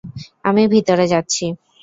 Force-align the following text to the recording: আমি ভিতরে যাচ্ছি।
আমি 0.43 0.63
ভিতরে 0.73 1.05
যাচ্ছি। 1.07 1.45